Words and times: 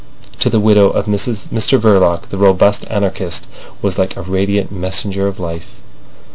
To 0.39 0.49
the 0.49 0.59
widow 0.59 0.89
of 0.89 1.05
Mr 1.05 1.77
Verloc 1.79 2.29
the 2.29 2.37
robust 2.39 2.85
anarchist 2.89 3.45
was 3.83 3.99
like 3.99 4.17
a 4.17 4.23
radiant 4.23 4.71
messenger 4.71 5.27
of 5.27 5.39
life. 5.39 5.79